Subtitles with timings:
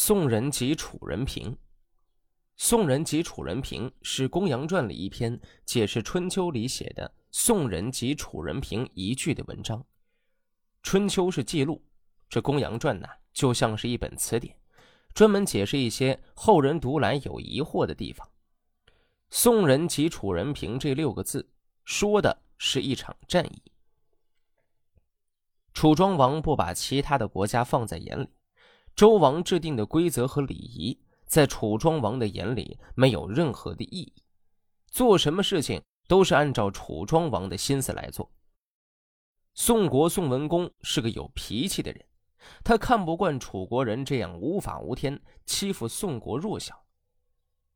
[0.00, 1.50] 宋人及楚人评，
[2.56, 9.84] 《宋人及楚人评》是公羊传里一篇解释春秋里写的“宋人及楚人评”一句的文章。
[10.84, 11.82] 春秋是记录，
[12.30, 14.56] 这公羊传呢，就像是一本词典，
[15.14, 18.30] 专门解释一些后人读来有疑惑的地方。
[19.30, 21.50] “宋人及楚人评”这六个字，
[21.84, 23.60] 说的是一场战役。
[25.74, 28.28] 楚庄王不把其他的国家放在眼里。
[28.98, 34.12] 周王制定的规则和礼仪，在楚庄王的眼里没有任何的意义，
[34.88, 38.28] 做什么事情都是按照楚庄王的心思来做。
[39.54, 42.04] 宋国宋文公是个有脾气的人，
[42.64, 46.84] 他看不惯楚国人这样无法无天，欺负宋国弱小。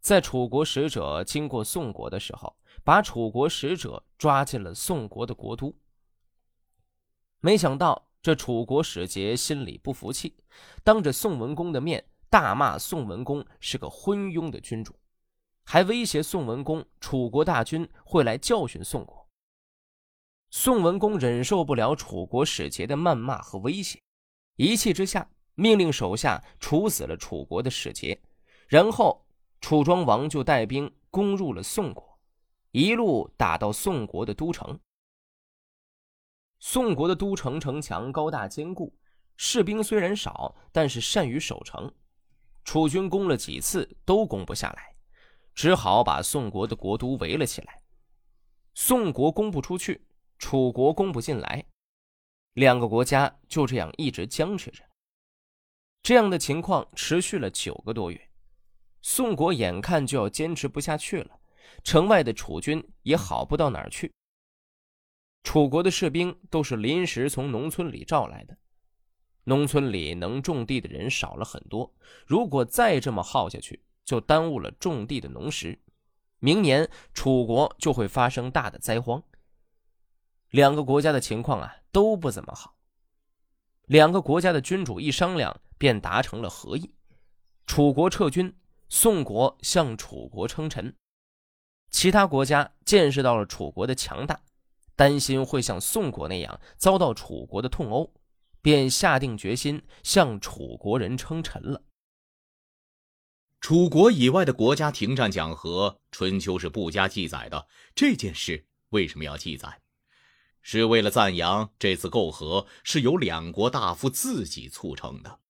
[0.00, 5.72] 在楚国使者经过宋国的时候，把楚国使者抓进了宋国的国都。
[7.38, 8.08] 没想到。
[8.24, 10.34] 这楚国使节心里不服气，
[10.82, 14.94] 当着宋文公的面大骂宋文公是个昏庸的君主，
[15.66, 19.28] 还威胁宋文公楚国大军会来教训宋国。
[20.48, 24.00] 宋文公忍受不了楚国使节的谩骂和威胁，
[24.56, 28.18] 一气之下命令手下处死了楚国的使节，
[28.66, 29.26] 然后
[29.60, 32.18] 楚庄王就带兵攻入了宋国，
[32.70, 34.80] 一路打到宋国的都城。
[36.66, 38.90] 宋国的都城城墙高大坚固，
[39.36, 41.92] 士兵虽然少，但是善于守城。
[42.64, 44.96] 楚军攻了几次都攻不下来，
[45.54, 47.82] 只好把宋国的国都围了起来。
[48.72, 50.06] 宋国攻不出去，
[50.38, 51.66] 楚国攻不进来，
[52.54, 54.82] 两个国家就这样一直僵持着。
[56.02, 58.30] 这样的情况持续了九个多月，
[59.02, 61.38] 宋国眼看就要坚持不下去了，
[61.84, 64.10] 城外的楚军也好不到哪儿去。
[65.44, 68.56] 楚国的士兵都是临时从农村里召来的，
[69.44, 71.94] 农村里能种地的人少了很多。
[72.26, 75.78] 如果再这么耗下去，就耽误了种地的农时，
[76.40, 79.22] 明年楚国就会发生大的灾荒。
[80.50, 82.74] 两个国家的情况啊都不怎么好。
[83.86, 86.90] 两个国家的君主一商量，便达成了合议：
[87.66, 88.56] 楚国撤军，
[88.88, 90.96] 宋国向楚国称臣。
[91.90, 94.40] 其他国家见识到了楚国的强大。
[94.96, 98.12] 担心会像宋国那样遭到楚国的痛殴，
[98.62, 101.82] 便下定决心向楚国人称臣了。
[103.60, 107.66] 楚国以外的国家停战讲和，春秋是不加记载的。
[107.94, 109.80] 这件事为什么要记载？
[110.60, 115.40] 是为了赞扬这次媾和是由两国大夫自己促成的。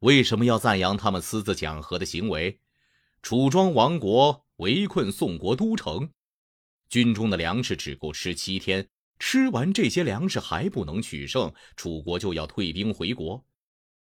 [0.00, 2.60] 为什么要赞扬他们私自讲和的行为？
[3.22, 6.10] 楚庄王国围困宋国都城。
[6.88, 8.88] 军中的粮食只够吃七天，
[9.18, 13.44] 吃完这些粮食还不能取胜，楚国就要退兵回国。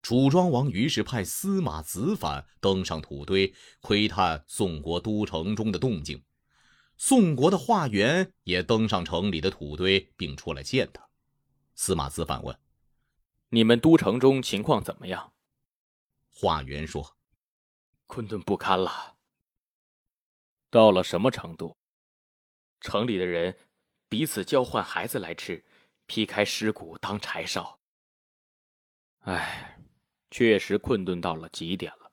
[0.00, 6.22] 楚庄王于是派司马子反登上土堆，窥探宋国都城中的动静。
[6.96, 11.08] 宋国的华元也登上城里的土堆，并出来见他。
[11.74, 12.58] 司马子反问
[13.50, 15.32] ：“你们都城中情况怎么样？”
[16.30, 17.16] 华元说
[18.06, 19.16] ：“困顿不堪了。
[20.70, 21.76] 到了什么程度？”
[22.80, 23.56] 城里的人
[24.08, 25.64] 彼此交换孩子来吃，
[26.06, 27.78] 劈开尸骨当柴烧。
[29.20, 29.78] 唉，
[30.30, 32.12] 确实困顿到了极点了。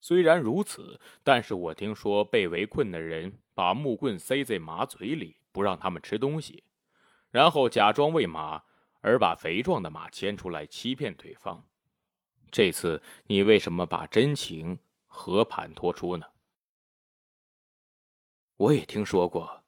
[0.00, 6.64] 虽然如此，但是我听说被围困的人把木棍塞在马嘴里，不让他们吃东西，
[7.30, 8.64] 然后假装喂马，
[9.02, 11.68] 而把肥壮的马牵出来欺骗对方。
[12.50, 16.26] 这次你为什么把真情和盘托出呢？
[18.56, 19.59] 我也听说过。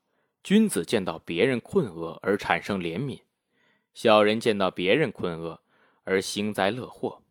[0.42, 3.22] 君子见到别人困厄而产生怜悯，
[3.94, 5.62] 小人见到别人困厄
[6.02, 7.22] 而幸灾乐祸。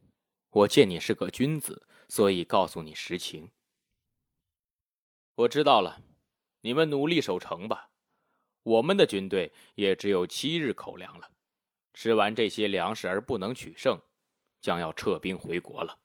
[0.52, 3.52] 我见你是个君子，所以告诉你实情。
[5.36, 6.02] 我知道了，
[6.62, 7.90] 你们努力守城吧。
[8.64, 11.32] 我们的军队也只有七日口粮了，
[11.94, 14.00] 吃完这些粮食而不能取胜，
[14.62, 16.00] 将要撤兵回国了。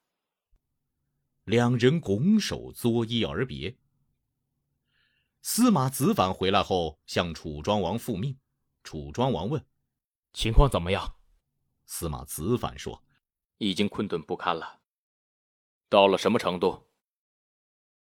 [1.44, 3.76] 两人拱手作揖而别。
[5.56, 8.38] 司马子反回来后，向楚庄王复命。
[8.84, 9.64] 楚庄王问
[10.34, 11.16] ：“情况怎么样？”
[11.86, 13.02] 司马子反说
[13.56, 14.82] ：“已经困顿不堪了。
[15.88, 16.86] 到了什么程度？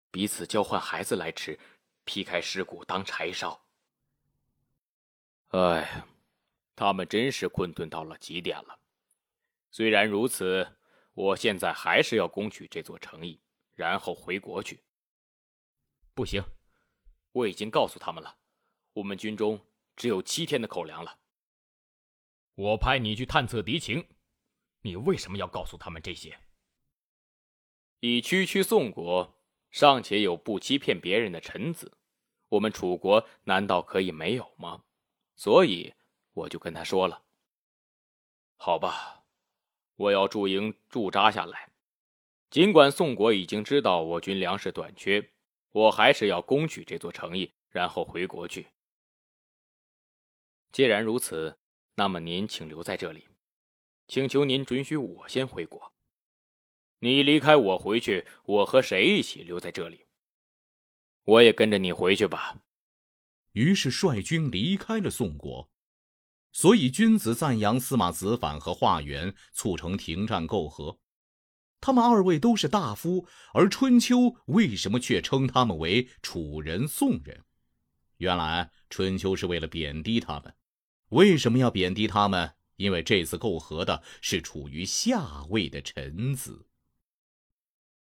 [0.09, 1.59] 彼此交换孩子来吃，
[2.05, 3.63] 劈开尸骨当柴烧。
[5.49, 6.07] 哎呀，
[6.75, 8.79] 他们真是困顿到了极点了。
[9.69, 10.67] 虽然如此，
[11.13, 13.39] 我现在还是要攻取这座城邑，
[13.75, 14.83] 然后回国去。
[16.15, 16.43] 不行。”
[17.33, 18.37] 我已经告诉他们了，
[18.93, 19.59] 我们军中
[19.95, 21.19] 只有七天的口粮了。
[22.55, 24.07] 我派你去探测敌情，
[24.81, 26.39] 你为什么要告诉他们这些？
[27.99, 29.35] 以区区宋国
[29.71, 31.97] 尚且有不欺骗别人的臣子，
[32.49, 34.83] 我们楚国难道可以没有吗？
[35.35, 35.95] 所以
[36.33, 37.23] 我就跟他说了
[38.55, 39.23] ：“好吧，
[39.95, 41.71] 我要驻营驻扎下来。
[42.51, 45.32] 尽管宋国已经知道我军粮食短缺，
[45.73, 48.67] 我还是要攻取这座城邑，然后回国去。
[50.71, 51.59] 既然如此，
[51.95, 53.27] 那么您请留在这里，
[54.07, 55.91] 请求您准许我先回国。”
[56.99, 60.05] 你离开我回去，我和谁一起留在这里？
[61.23, 62.61] 我也跟着你回去吧。
[63.51, 65.69] 于是率军离开了宋国。
[66.53, 70.99] 所以君子赞扬司马子反和华元促成停战媾和。
[71.85, 77.43] 他们二位都是大夫，而春秋为什么却称他们为楚人、宋人？
[78.19, 80.55] 原来春秋是为了贬低他们。
[81.09, 82.53] 为什么要贬低他们？
[82.77, 86.67] 因为这次媾和的是处于下位的臣子。